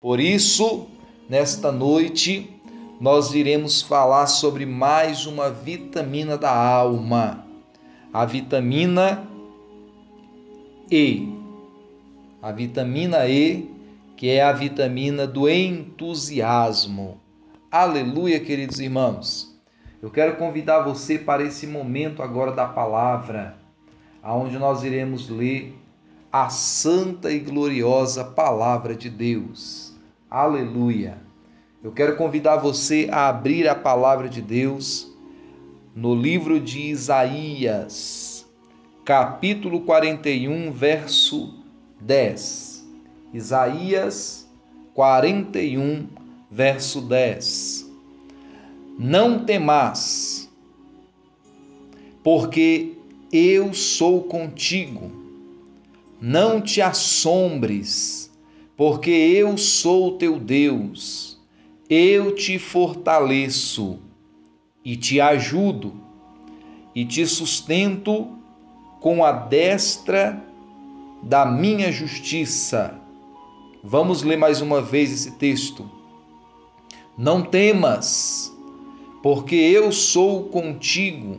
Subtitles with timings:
[0.00, 0.86] Por isso,
[1.28, 2.48] nesta noite,
[3.00, 7.44] nós iremos falar sobre mais uma vitamina da alma,
[8.12, 9.28] a vitamina
[10.88, 11.28] E.
[12.40, 13.68] A vitamina E,
[14.16, 17.20] que é a vitamina do entusiasmo.
[17.68, 19.52] Aleluia, queridos irmãos.
[20.00, 23.56] Eu quero convidar você para esse momento agora da palavra,
[24.22, 25.76] aonde nós iremos ler
[26.30, 29.87] a santa e gloriosa palavra de Deus.
[30.30, 31.16] Aleluia.
[31.82, 35.10] Eu quero convidar você a abrir a palavra de Deus
[35.96, 38.46] no livro de Isaías,
[39.06, 41.54] capítulo 41, verso
[42.02, 42.86] 10.
[43.32, 44.46] Isaías
[44.92, 46.06] 41,
[46.50, 47.90] verso 10.
[48.98, 50.46] Não temas,
[52.22, 52.98] porque
[53.32, 55.10] eu sou contigo.
[56.20, 58.27] Não te assombres,
[58.78, 61.28] porque eu sou teu Deus
[61.88, 63.98] eu te fortaleço
[64.84, 65.94] e te ajudo
[66.94, 68.28] e te sustento
[69.00, 70.44] com a destra
[71.22, 73.00] da minha justiça.
[73.82, 75.90] Vamos ler mais uma vez esse texto.
[77.16, 78.54] Não temas,
[79.22, 81.38] porque eu sou contigo.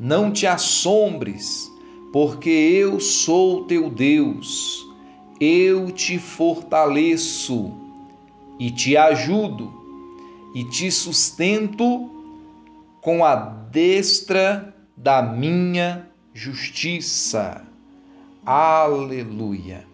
[0.00, 1.70] Não te assombres,
[2.12, 4.91] porque eu sou teu Deus.
[5.44, 7.72] Eu te fortaleço
[8.60, 9.72] e te ajudo
[10.54, 12.08] e te sustento
[13.00, 17.66] com a destra da minha justiça.
[18.46, 19.84] Aleluia.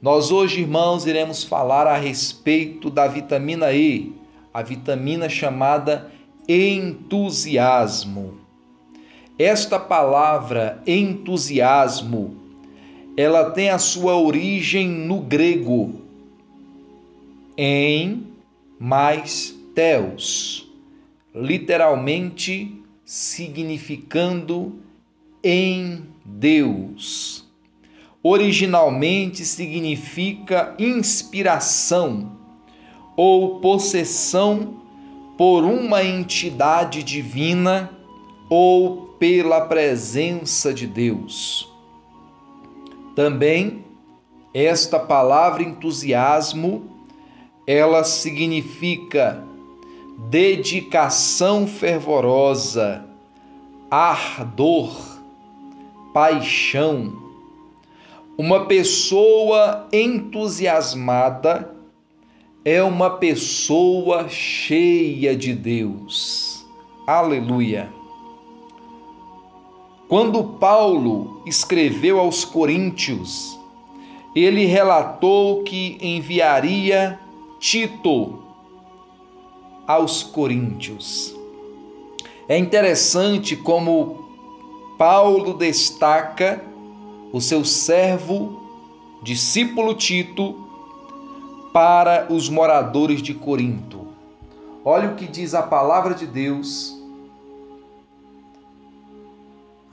[0.00, 4.14] Nós hoje, irmãos, iremos falar a respeito da vitamina E,
[4.54, 6.10] a vitamina chamada
[6.48, 8.40] entusiasmo.
[9.38, 12.45] Esta palavra entusiasmo,
[13.16, 16.02] ela tem a sua origem no grego
[17.56, 18.26] em
[18.78, 20.70] mais teos,
[21.34, 24.74] literalmente significando
[25.42, 27.46] em Deus.
[28.22, 32.32] Originalmente significa inspiração
[33.16, 34.82] ou possessão
[35.38, 37.90] por uma entidade divina
[38.50, 41.75] ou pela presença de Deus.
[43.16, 43.82] Também
[44.52, 46.84] esta palavra entusiasmo
[47.66, 49.42] ela significa
[50.28, 53.04] dedicação fervorosa,
[53.90, 54.94] ardor,
[56.12, 57.12] paixão.
[58.38, 61.74] Uma pessoa entusiasmada
[62.64, 66.66] é uma pessoa cheia de Deus.
[67.06, 67.90] Aleluia.
[70.08, 73.58] Quando Paulo escreveu aos Coríntios,
[74.34, 77.18] ele relatou que enviaria
[77.58, 78.38] Tito
[79.84, 81.34] aos Coríntios.
[82.48, 84.28] É interessante como
[84.96, 86.62] Paulo destaca
[87.32, 88.62] o seu servo,
[89.22, 90.54] discípulo Tito,
[91.72, 94.06] para os moradores de Corinto.
[94.84, 96.95] Olha o que diz a palavra de Deus.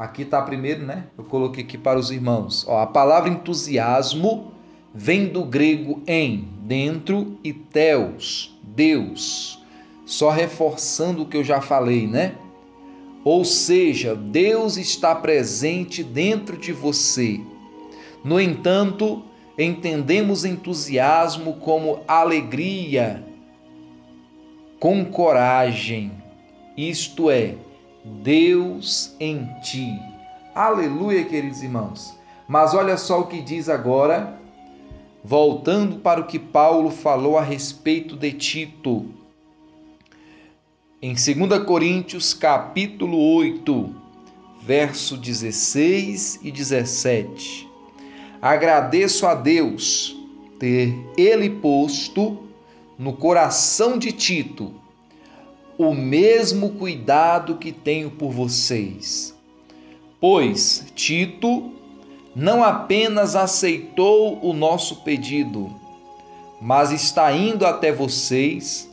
[0.03, 1.05] Aqui está primeiro, né?
[1.17, 2.65] Eu coloquei aqui para os irmãos.
[2.67, 4.51] Ó, a palavra entusiasmo
[4.93, 9.63] vem do grego em, dentro, e theos, Deus.
[10.05, 12.35] Só reforçando o que eu já falei, né?
[13.23, 17.39] Ou seja, Deus está presente dentro de você.
[18.25, 19.23] No entanto,
[19.57, 23.23] entendemos entusiasmo como alegria,
[24.81, 26.11] com coragem,
[26.75, 27.55] isto é,
[28.03, 29.97] Deus em ti.
[30.53, 32.13] Aleluia, queridos irmãos.
[32.47, 34.37] Mas olha só o que diz agora
[35.23, 39.05] voltando para o que Paulo falou a respeito de Tito.
[41.01, 43.95] Em 2 Coríntios, capítulo 8,
[44.61, 47.69] verso 16 e 17.
[48.41, 50.13] Agradeço a Deus
[50.59, 52.43] ter ele posto
[52.99, 54.82] no coração de Tito
[55.77, 59.35] o mesmo cuidado que tenho por vocês.
[60.19, 61.71] Pois Tito
[62.35, 65.69] não apenas aceitou o nosso pedido,
[66.61, 68.89] mas está indo até vocês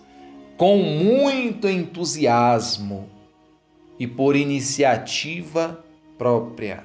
[0.57, 3.09] com muito entusiasmo
[3.99, 5.83] e por iniciativa
[6.19, 6.85] própria.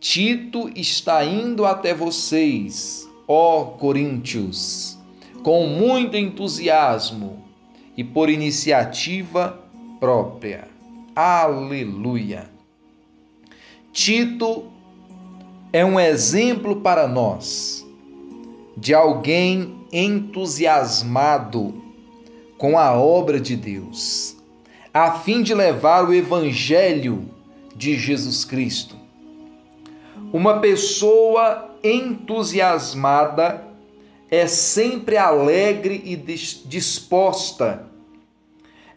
[0.00, 4.98] Tito está indo até vocês, ó Coríntios,
[5.44, 7.41] com muito entusiasmo
[7.96, 9.60] e por iniciativa
[10.00, 10.68] própria.
[11.14, 12.50] Aleluia.
[13.92, 14.64] Tito
[15.72, 17.84] é um exemplo para nós.
[18.76, 21.74] de alguém entusiasmado
[22.56, 24.36] com a obra de Deus,
[24.94, 27.28] a fim de levar o evangelho
[27.76, 28.96] de Jesus Cristo.
[30.32, 33.62] Uma pessoa entusiasmada
[34.32, 37.86] é sempre alegre e disposta.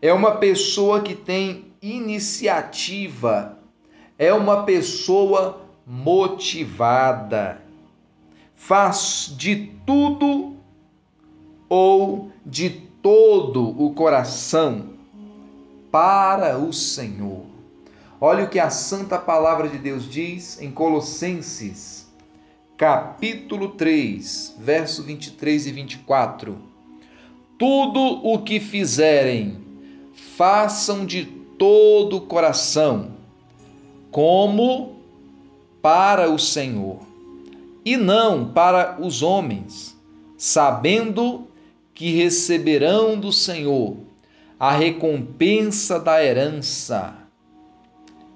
[0.02, 3.60] É uma pessoa que tem iniciativa.
[4.18, 7.62] É uma pessoa motivada.
[8.56, 10.56] Faz de tudo
[11.68, 12.70] ou de
[13.02, 14.92] todo o coração
[15.92, 17.42] para o Senhor.
[18.22, 22.05] Olha o que a santa palavra de Deus diz em Colossenses
[22.78, 26.58] capítulo 3, verso 23 e 24.
[27.58, 29.58] Tudo o que fizerem,
[30.14, 31.24] façam de
[31.58, 33.12] todo o coração,
[34.12, 34.96] como
[35.82, 37.00] para o Senhor,
[37.86, 39.98] e não para os homens,
[40.38, 41.48] sabendo
[41.94, 43.96] que receberão do Senhor
[44.60, 47.16] a recompensa da herança.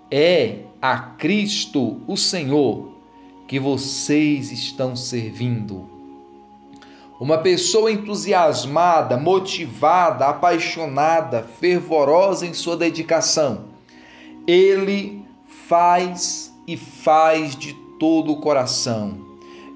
[0.10, 2.99] É a Cristo o Senhor
[3.50, 5.90] que vocês estão servindo.
[7.20, 13.66] Uma pessoa entusiasmada, motivada, apaixonada, fervorosa em sua dedicação.
[14.46, 15.26] Ele
[15.68, 19.18] faz e faz de todo o coração.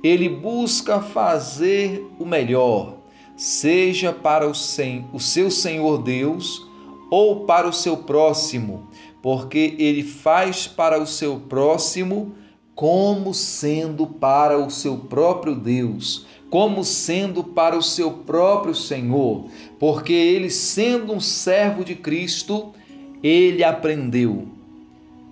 [0.03, 2.97] Ele busca fazer o melhor,
[3.35, 6.63] seja para o, sen o seu Senhor Deus
[7.09, 8.87] ou para o seu próximo,
[9.19, 12.35] porque ele faz para o seu próximo
[12.75, 19.45] como sendo para o seu próprio Deus, como sendo para o seu próprio Senhor,
[19.79, 22.73] porque ele, sendo um servo de Cristo,
[23.21, 24.47] ele aprendeu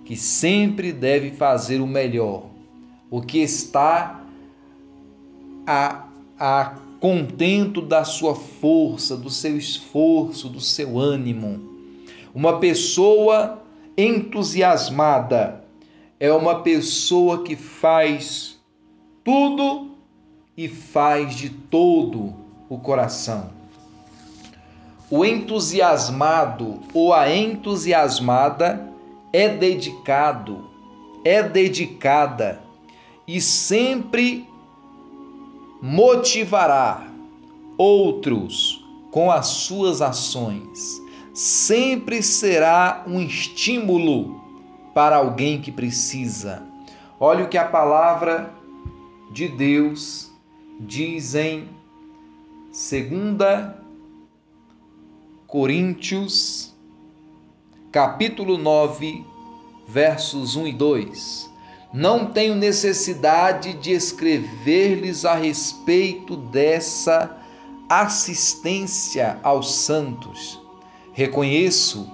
[0.04, 2.46] que sempre deve fazer o melhor,
[3.10, 4.24] o que está
[5.66, 6.06] a,
[6.38, 11.60] a contento da sua força, do seu esforço, do seu ânimo.
[12.34, 13.62] Uma pessoa
[13.96, 15.61] entusiasmada
[16.22, 18.56] é uma pessoa que faz
[19.24, 19.90] tudo
[20.56, 22.32] e faz de todo
[22.68, 23.50] o coração.
[25.10, 28.88] O entusiasmado ou a entusiasmada
[29.32, 30.70] é dedicado,
[31.24, 32.62] é dedicada
[33.26, 34.48] e sempre
[35.82, 37.04] motivará
[37.76, 41.02] outros com as suas ações.
[41.34, 44.41] Sempre será um estímulo
[44.94, 46.62] para alguém que precisa.
[47.18, 48.52] Olha o que a palavra
[49.30, 50.30] de Deus
[50.80, 51.68] diz em
[52.68, 53.82] 2
[55.46, 56.74] Coríntios,
[57.90, 59.24] capítulo 9,
[59.86, 61.50] versos 1 e 2.
[61.92, 67.38] Não tenho necessidade de escrever-lhes a respeito dessa
[67.88, 70.58] assistência aos santos.
[71.12, 72.10] Reconheço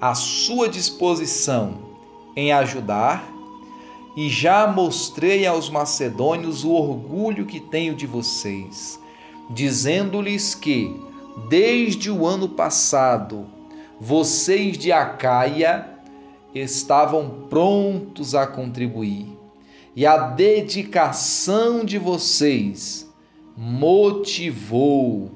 [0.00, 1.87] a sua disposição
[2.38, 3.28] em ajudar,
[4.16, 8.96] e já mostrei aos macedônios o orgulho que tenho de vocês,
[9.50, 10.94] dizendo-lhes que,
[11.48, 13.44] desde o ano passado,
[14.00, 15.88] vocês de Acaia
[16.54, 19.36] estavam prontos a contribuir,
[19.96, 23.12] e a dedicação de vocês
[23.56, 25.28] motivou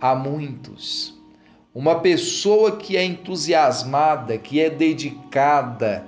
[0.00, 1.12] a muitos.
[1.74, 6.06] Uma pessoa que é entusiasmada, que é dedicada,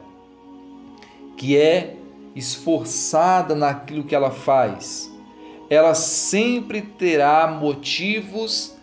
[1.39, 1.95] que é
[2.35, 5.11] esforçada naquilo que ela faz,
[5.71, 8.75] ela sempre terá motivos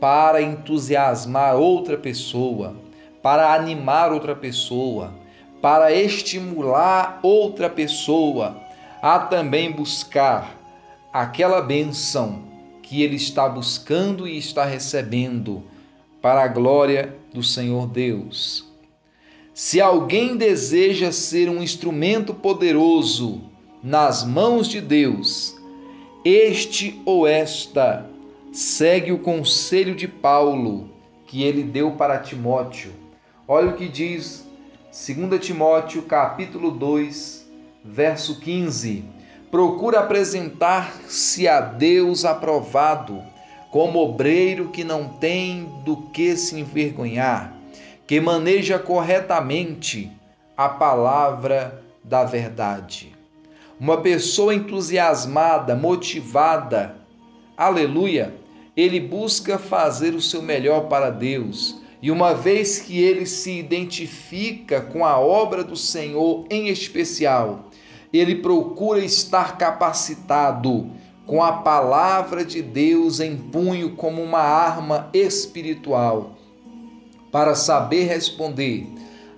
[0.00, 2.74] para entusiasmar outra pessoa,
[3.22, 5.14] para animar outra pessoa,
[5.62, 8.56] para estimular outra pessoa
[9.00, 10.56] a também buscar
[11.12, 12.42] aquela bênção
[12.82, 15.62] que ele está buscando e está recebendo
[16.20, 18.69] para a glória do Senhor Deus.
[19.52, 23.42] Se alguém deseja ser um instrumento poderoso
[23.82, 25.56] nas mãos de Deus,
[26.24, 28.08] este ou esta
[28.52, 30.88] segue o conselho de Paulo
[31.26, 32.92] que ele deu para Timóteo.
[33.46, 34.46] Olha o que diz
[34.92, 37.48] 2 Timóteo, capítulo 2,
[37.84, 39.04] verso 15.
[39.50, 43.20] Procura apresentar-se a Deus aprovado,
[43.72, 47.59] como obreiro que não tem do que se envergonhar
[48.10, 50.10] que maneja corretamente
[50.56, 53.14] a palavra da verdade.
[53.78, 56.96] Uma pessoa entusiasmada, motivada,
[57.56, 58.34] aleluia,
[58.76, 61.80] ele busca fazer o seu melhor para Deus.
[62.02, 67.66] E uma vez que ele se identifica com a obra do Senhor em especial,
[68.12, 70.90] ele procura estar capacitado
[71.28, 76.39] com a palavra de Deus em punho como uma arma espiritual,
[77.30, 78.86] para saber responder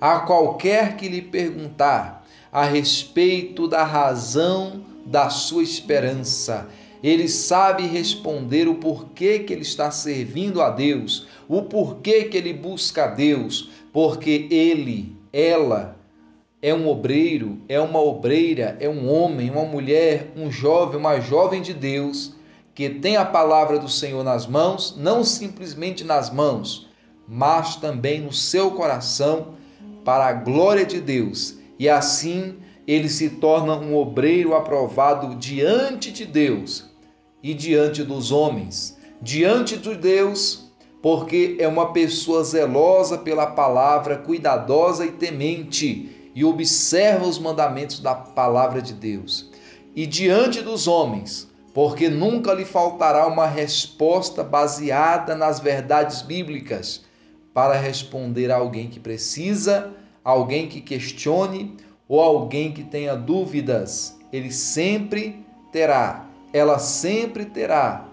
[0.00, 6.68] a qualquer que lhe perguntar a respeito da razão da sua esperança.
[7.02, 12.52] Ele sabe responder o porquê que ele está servindo a Deus, o porquê que ele
[12.52, 15.96] busca a Deus, porque ele, ela,
[16.60, 21.60] é um obreiro, é uma obreira, é um homem, uma mulher, um jovem, uma jovem
[21.60, 22.34] de Deus
[22.74, 26.88] que tem a palavra do Senhor nas mãos, não simplesmente nas mãos,
[27.34, 29.54] mas também no seu coração,
[30.04, 31.56] para a glória de Deus.
[31.78, 36.84] E assim ele se torna um obreiro aprovado diante de Deus
[37.42, 38.98] e diante dos homens.
[39.22, 40.70] Diante de Deus,
[41.00, 48.14] porque é uma pessoa zelosa pela palavra, cuidadosa e temente e observa os mandamentos da
[48.14, 49.50] palavra de Deus.
[49.96, 57.10] E diante dos homens, porque nunca lhe faltará uma resposta baseada nas verdades bíblicas
[57.54, 59.92] para responder a alguém que precisa,
[60.24, 61.76] alguém que questione
[62.08, 64.18] ou alguém que tenha dúvidas.
[64.32, 68.06] Ele sempre terá, ela sempre terá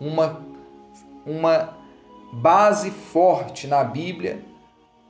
[0.00, 0.40] uma,
[1.24, 1.76] uma
[2.32, 4.44] base forte na Bíblia,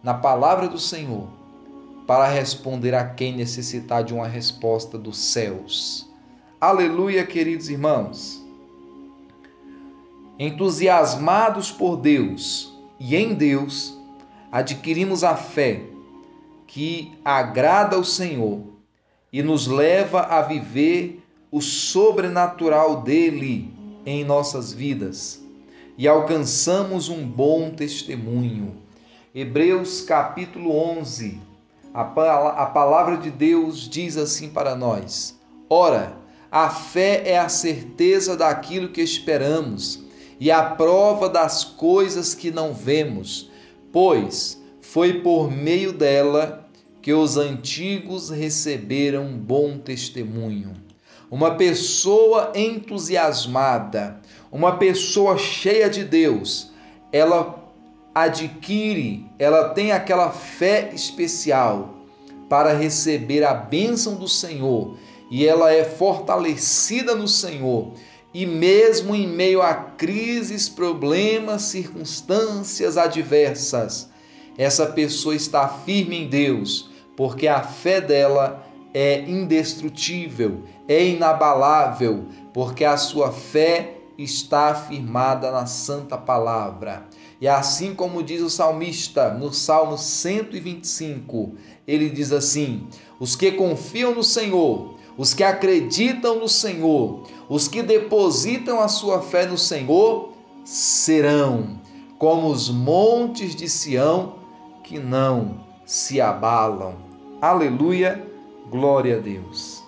[0.02, 1.40] na palavra do Senhor
[2.10, 6.10] para responder a quem necessitar de uma resposta dos céus.
[6.60, 8.44] Aleluia, queridos irmãos.
[10.36, 13.96] Entusiasmados por Deus e em Deus,
[14.52, 15.80] adquirimos a fé
[16.66, 18.60] que agrada ao Senhor
[19.32, 23.72] e nos leva a viver o sobrenatural dele
[24.04, 25.42] em nossas vidas
[25.96, 28.76] e alcançamos um bom testemunho.
[29.34, 31.40] Hebreus capítulo 11,
[31.94, 35.38] a, a palavra de Deus diz assim para nós:
[35.70, 36.12] Ora,
[36.52, 40.09] a fé é a certeza daquilo que esperamos
[40.40, 43.50] e a prova das coisas que não vemos,
[43.92, 46.66] pois foi por meio dela
[47.02, 50.72] que os antigos receberam bom testemunho.
[51.30, 54.18] Uma pessoa entusiasmada,
[54.50, 56.72] uma pessoa cheia de Deus,
[57.12, 57.60] ela
[58.14, 61.94] adquire, ela tem aquela fé especial
[62.48, 64.96] para receber a bênção do Senhor
[65.30, 67.92] e ela é fortalecida no Senhor.
[68.32, 74.08] E mesmo em meio a crises, problemas, circunstâncias adversas,
[74.56, 82.84] essa pessoa está firme em Deus, porque a fé dela é indestrutível, é inabalável, porque
[82.84, 87.06] a sua fé está afirmada na santa palavra.
[87.40, 91.54] E assim como diz o salmista no Salmo 125,
[91.86, 92.86] ele diz assim:
[93.18, 99.20] os que confiam no Senhor, os que acreditam no Senhor, os que depositam a sua
[99.20, 100.30] fé no Senhor,
[100.64, 101.78] serão
[102.18, 104.36] como os montes de Sião
[104.82, 106.94] que não se abalam.
[107.38, 108.26] Aleluia,
[108.70, 109.84] glória a Deus.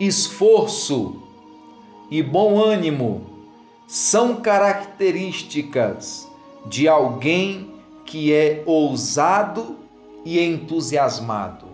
[0.00, 1.22] Esforço
[2.10, 3.24] e bom ânimo
[3.86, 6.28] são características
[6.66, 7.72] de alguém
[8.04, 9.76] que é ousado
[10.24, 11.69] e entusiasmado.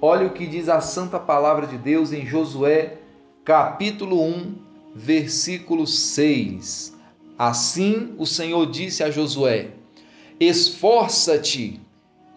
[0.00, 2.98] Olha o que diz a santa palavra de Deus em Josué,
[3.42, 4.54] capítulo 1,
[4.94, 6.94] versículo 6.
[7.38, 9.70] Assim o Senhor disse a Josué:
[10.38, 11.80] Esforça-te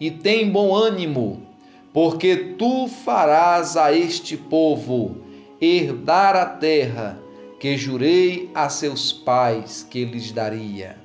[0.00, 1.46] e tem bom ânimo,
[1.92, 5.18] porque tu farás a este povo
[5.60, 7.20] herdar a terra
[7.58, 10.96] que jurei a seus pais que lhes daria.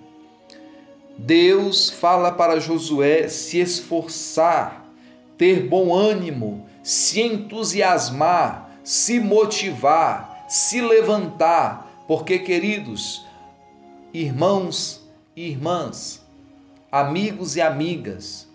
[1.17, 4.84] Deus fala para Josué se esforçar,
[5.37, 13.25] ter bom ânimo, se entusiasmar, se motivar, se levantar, porque, queridos,
[14.13, 15.01] irmãos
[15.35, 16.23] e irmãs,
[16.91, 18.47] amigos e amigas,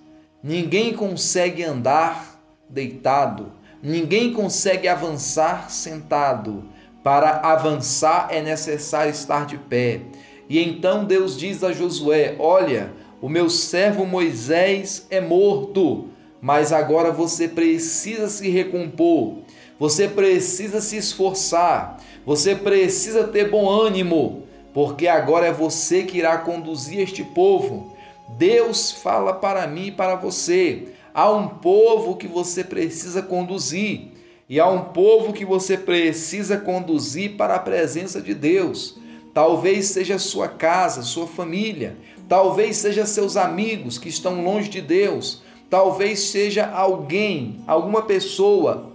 [0.42, 6.64] ninguém consegue andar deitado, ninguém consegue avançar sentado
[7.02, 10.00] para avançar é necessário estar de pé.
[10.48, 16.09] E então Deus diz a Josué: Olha, o meu servo Moisés é morto,
[16.40, 19.38] mas agora você precisa se recompor,
[19.78, 26.38] você precisa se esforçar, você precisa ter bom ânimo, porque agora é você que irá
[26.38, 27.94] conduzir este povo.
[28.38, 34.12] Deus fala para mim e para você: há um povo que você precisa conduzir.
[34.48, 38.98] E há um povo que você precisa conduzir para a presença de Deus.
[39.32, 41.96] Talvez seja sua casa, sua família,
[42.28, 48.90] talvez seja seus amigos que estão longe de Deus, talvez seja alguém, alguma pessoa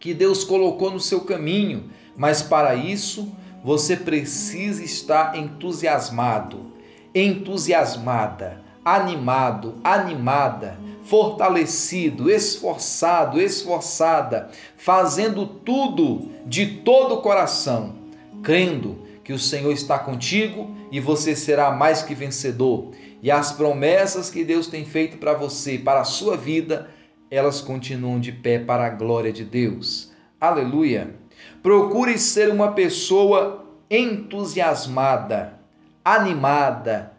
[0.00, 3.32] que Deus colocou no seu caminho Mas para isso,
[3.64, 6.72] você precisa estar entusiasmado,
[7.14, 17.94] entusiasmada, animado, animada, fortalecido, esforçado, esforçada, fazendo tudo de todo o coração,
[18.42, 22.92] crendo que o Senhor está contigo e você será mais que vencedor.
[23.22, 26.90] E as promessas que Deus tem feito para você, para a sua vida,
[27.30, 30.12] elas continuam de pé para a glória de Deus.
[30.40, 31.14] Aleluia!
[31.62, 35.58] Procure ser uma pessoa entusiasmada,
[36.04, 37.12] animada,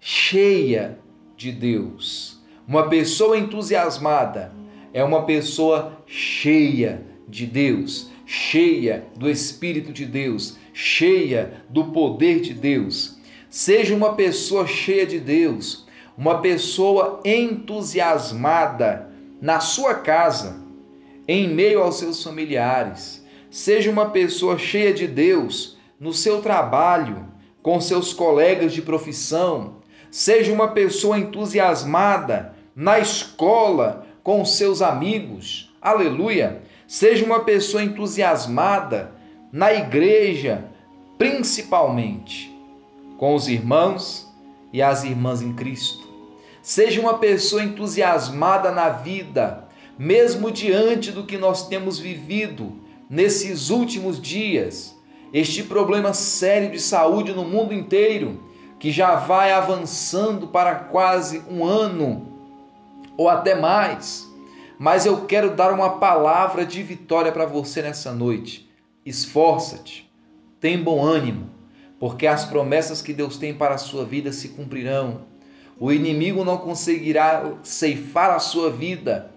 [0.00, 0.98] cheia
[1.36, 2.40] de Deus.
[2.66, 4.52] Uma pessoa entusiasmada
[4.92, 12.52] é uma pessoa cheia de Deus, cheia do Espírito de Deus, cheia do poder de
[12.52, 13.16] Deus.
[13.48, 15.86] Seja uma pessoa cheia de Deus,
[16.18, 20.60] uma pessoa entusiasmada na sua casa,
[21.26, 23.24] em meio aos seus familiares.
[23.50, 27.24] Seja uma pessoa cheia de Deus no seu trabalho,
[27.62, 29.76] com seus colegas de profissão.
[30.10, 35.74] Seja uma pessoa entusiasmada na escola, com seus amigos.
[35.80, 36.60] Aleluia!
[36.86, 39.15] Seja uma pessoa entusiasmada
[39.52, 40.64] na igreja,
[41.16, 42.54] principalmente
[43.16, 44.26] com os irmãos
[44.72, 46.06] e as irmãs em Cristo.
[46.62, 52.72] Seja uma pessoa entusiasmada na vida, mesmo diante do que nós temos vivido
[53.08, 54.94] nesses últimos dias.
[55.32, 58.40] Este problema sério de saúde no mundo inteiro,
[58.78, 62.26] que já vai avançando para quase um ano
[63.16, 64.26] ou até mais.
[64.78, 68.65] Mas eu quero dar uma palavra de vitória para você nessa noite.
[69.06, 70.10] Esforça-te,
[70.58, 71.48] tem bom ânimo,
[72.00, 75.20] porque as promessas que Deus tem para a sua vida se cumprirão.
[75.78, 79.30] O inimigo não conseguirá ceifar a sua vida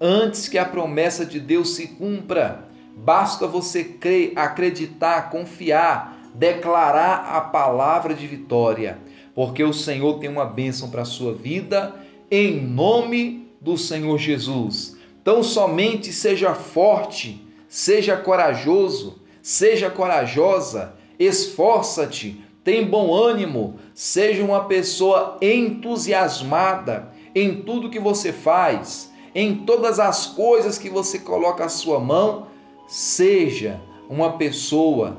[0.00, 2.66] antes que a promessa de Deus se cumpra.
[2.96, 8.98] Basta você crer, acreditar, confiar, declarar a palavra de vitória,
[9.32, 11.94] porque o Senhor tem uma bênção para a sua vida,
[12.28, 14.96] em nome do Senhor Jesus.
[15.22, 17.43] Então, somente seja forte,
[17.74, 27.98] seja corajoso, seja corajosa, esforça-te, tem bom ânimo, seja uma pessoa entusiasmada em tudo que
[27.98, 32.46] você faz, em todas as coisas que você coloca a sua mão,
[32.86, 35.18] seja uma pessoa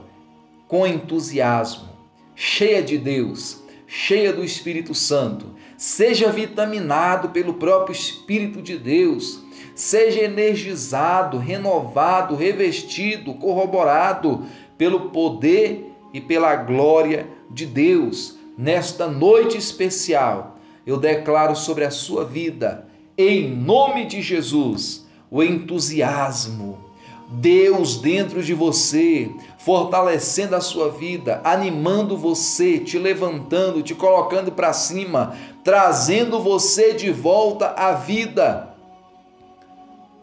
[0.65, 1.89] com entusiasmo,
[2.37, 9.43] cheia de Deus, cheia do Espírito Santo, seja vitaminado pelo próprio Espírito de Deus,
[9.73, 14.45] seja energizado, renovado, revestido, corroborado
[14.77, 18.37] pelo poder e pela glória de Deus.
[18.57, 26.84] Nesta noite especial, eu declaro sobre a sua vida, em nome de Jesus, o entusiasmo.
[27.27, 34.73] Deus dentro de você, fortalecendo a sua vida, animando você, te levantando, te colocando para
[34.73, 38.75] cima, trazendo você de volta à vida.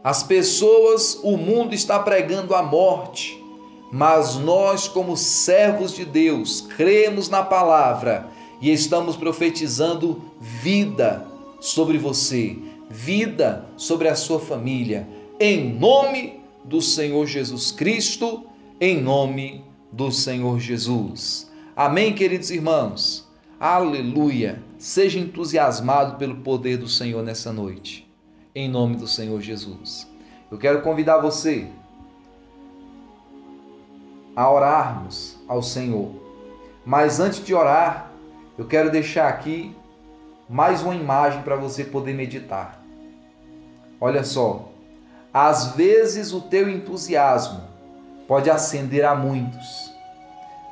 [0.04, 3.42] As pessoas, o mundo está pregando a morte,
[3.90, 8.28] mas nós, como servos de Deus, cremos na palavra
[8.60, 11.26] e estamos profetizando vida
[11.60, 12.56] sobre você,
[12.88, 15.06] vida sobre a sua família,
[15.38, 18.46] em nome do Senhor Jesus Cristo,
[18.80, 21.50] em nome do Senhor Jesus.
[21.76, 23.28] Amém, queridos irmãos?
[23.58, 24.62] Aleluia!
[24.78, 28.10] Seja entusiasmado pelo poder do Senhor nessa noite,
[28.54, 30.08] em nome do Senhor Jesus.
[30.50, 31.68] Eu quero convidar você
[34.34, 36.10] a orarmos ao Senhor.
[36.84, 38.10] Mas antes de orar,
[38.58, 39.74] eu quero deixar aqui
[40.48, 42.82] mais uma imagem para você poder meditar.
[44.00, 44.71] Olha só,
[45.32, 47.62] às vezes o teu entusiasmo
[48.28, 49.92] pode acender a muitos.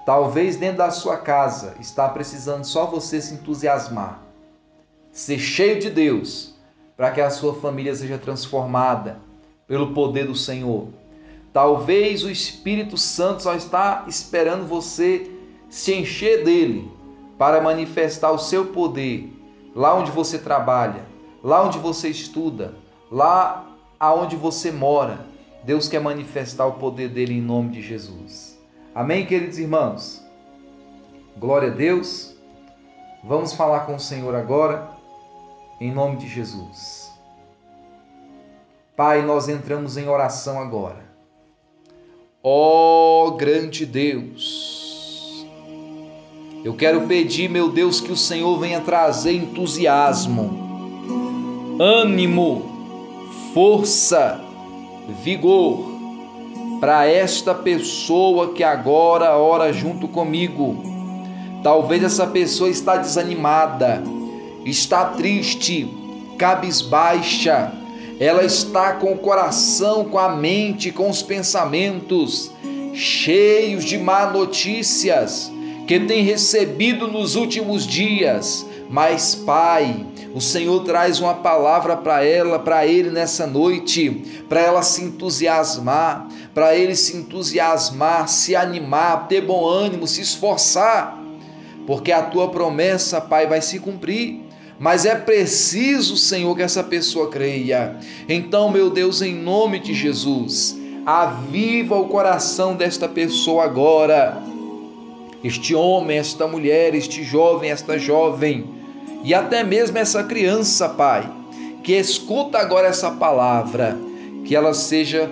[0.04, 4.20] Talvez dentro da sua casa está precisando só você se entusiasmar,
[5.12, 6.54] ser cheio de Deus,
[6.96, 9.18] para que a sua família seja transformada
[9.66, 10.88] pelo poder do Senhor.
[11.52, 15.30] Talvez o Espírito Santo só está esperando você
[15.68, 16.90] se encher dele
[17.38, 19.32] para manifestar o seu poder
[19.74, 21.06] lá onde você trabalha,
[21.42, 22.74] lá onde você estuda,
[23.10, 23.69] lá
[24.00, 25.20] aonde você mora.
[25.62, 28.58] Deus quer manifestar o poder dele em nome de Jesus.
[28.94, 30.24] Amém, queridos irmãos?
[31.36, 32.34] Glória a Deus.
[33.22, 34.88] Vamos falar com o Senhor agora,
[35.78, 37.12] em nome de Jesus.
[38.96, 41.10] Pai, nós entramos em oração agora.
[42.42, 45.46] Ó oh, grande Deus,
[46.64, 50.50] eu quero pedir, meu Deus, que o Senhor venha trazer entusiasmo,
[51.78, 52.69] ânimo,
[53.52, 54.40] força,
[55.22, 55.84] vigor,
[56.80, 60.82] para esta pessoa que agora ora junto comigo.
[61.62, 64.02] Talvez essa pessoa está desanimada,
[64.64, 65.88] está triste,
[66.38, 67.72] cabisbaixa,
[68.18, 72.50] ela está com o coração, com a mente, com os pensamentos
[72.94, 75.50] cheios de má notícias
[75.86, 78.66] que tem recebido nos últimos dias.
[78.88, 84.82] Mas, Pai, o Senhor traz uma palavra para ela, para ele nessa noite, para ela
[84.82, 91.18] se entusiasmar, para ele se entusiasmar, se animar, ter bom ânimo, se esforçar,
[91.86, 94.40] porque a tua promessa, Pai, vai se cumprir.
[94.78, 97.96] Mas é preciso, Senhor, que essa pessoa creia.
[98.28, 104.40] Então, meu Deus, em nome de Jesus, aviva o coração desta pessoa agora.
[105.42, 108.79] Este homem, esta mulher, este jovem, esta jovem,
[109.22, 111.30] e até mesmo essa criança, Pai,
[111.82, 113.98] que escuta agora essa palavra,
[114.44, 115.30] que ela seja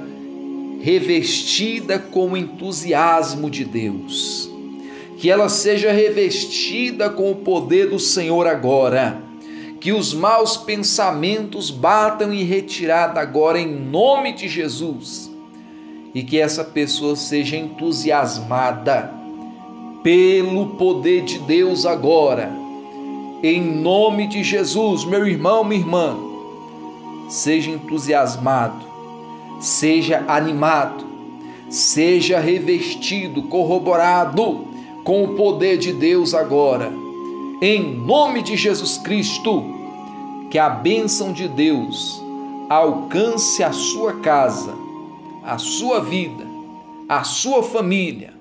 [0.80, 4.50] revestida com o entusiasmo de Deus,
[5.18, 9.20] que ela seja revestida com o poder do Senhor agora,
[9.80, 15.28] que os maus pensamentos batam em retirada agora em nome de Jesus.
[16.14, 19.12] E que essa pessoa seja entusiasmada
[20.02, 22.50] pelo poder de Deus agora.
[23.40, 26.16] Em nome de Jesus, meu irmão, minha irmã,
[27.28, 28.84] seja entusiasmado,
[29.60, 31.06] seja animado,
[31.70, 34.66] seja revestido, corroborado
[35.04, 36.92] com o poder de Deus agora.
[37.62, 39.64] Em nome de Jesus Cristo,
[40.50, 42.20] que a bênção de Deus
[42.68, 44.74] alcance a sua casa,
[45.44, 46.44] a sua vida,
[47.08, 48.34] a sua família,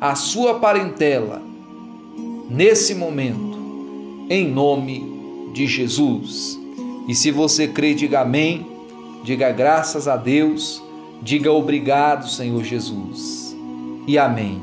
[0.00, 1.40] a sua parentela,
[2.50, 3.49] nesse momento
[4.30, 6.58] em nome de Jesus.
[7.08, 8.64] E se você crê, diga amém,
[9.24, 10.80] diga graças a Deus,
[11.20, 13.56] diga obrigado, Senhor Jesus.
[14.06, 14.62] E amém.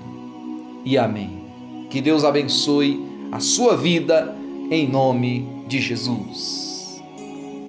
[0.86, 1.41] E amém.
[1.89, 4.34] Que Deus abençoe a sua vida
[4.71, 6.66] em nome de Jesus.